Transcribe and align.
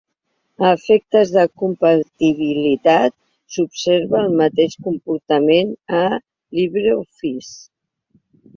A 0.67 0.69
efectes 0.77 1.33
de 1.35 1.43
compatibilitat, 1.63 3.13
s'observa 3.57 4.23
el 4.23 4.35
mateix 4.41 4.79
comportament 4.89 5.77
a 6.01 6.03
LibreOffice. 6.17 7.55